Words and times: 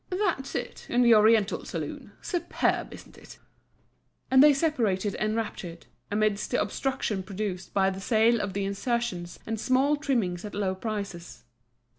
"That's 0.09 0.55
it, 0.55 0.87
in 0.89 1.03
the 1.03 1.13
oriental 1.13 1.63
saloon—Superb, 1.63 2.91
isn't 2.91 3.19
it?" 3.19 3.37
And 4.31 4.41
they 4.41 4.51
separated 4.51 5.13
enraptured, 5.19 5.85
amidst 6.09 6.49
the 6.49 6.59
obstruction 6.59 7.21
produced 7.21 7.71
by 7.71 7.91
the 7.91 8.01
sale 8.01 8.41
of 8.41 8.53
the 8.53 8.65
insertions 8.65 9.37
and 9.45 9.59
small 9.59 9.95
trimmings 9.95 10.43
at 10.43 10.55
low 10.55 10.73
prices. 10.73 11.43